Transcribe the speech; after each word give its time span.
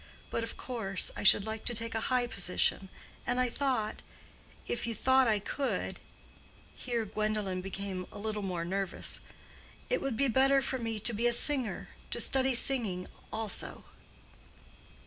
But, 0.31 0.43
of 0.43 0.57
course, 0.57 1.11
I 1.15 1.21
should 1.21 1.45
like 1.45 1.63
to 1.65 1.75
take 1.75 1.93
a 1.93 1.99
high 2.09 2.25
position, 2.25 2.89
and 3.27 3.39
I 3.39 3.49
thought—if 3.51 4.87
you 4.87 4.95
thought 4.95 5.27
I 5.27 5.37
could"—here 5.37 7.05
Gwendolen 7.05 7.61
became 7.61 8.07
a 8.11 8.17
little 8.17 8.41
more 8.41 8.65
nervous—"it 8.65 10.01
would 10.01 10.17
be 10.17 10.27
better 10.27 10.59
for 10.59 10.79
me 10.79 10.99
to 10.99 11.13
be 11.13 11.27
a 11.27 11.31
singer—to 11.33 12.19
study 12.19 12.55
singing 12.55 13.05
also." 13.31 13.83